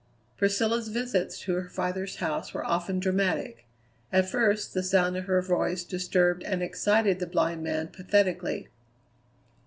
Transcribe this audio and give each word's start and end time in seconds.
Priscilla's 0.35 0.87
visits 0.87 1.39
to 1.41 1.53
her 1.53 1.69
father's 1.69 2.15
house 2.15 2.55
were 2.55 2.65
often 2.65 2.99
dramatic. 2.99 3.67
At 4.11 4.27
first 4.27 4.73
the 4.73 4.81
sound 4.81 5.15
of 5.15 5.25
her 5.25 5.43
voice 5.43 5.83
disturbed 5.83 6.41
and 6.41 6.63
excited 6.63 7.19
the 7.19 7.27
blind 7.27 7.61
man 7.61 7.87
pathetically. 7.89 8.69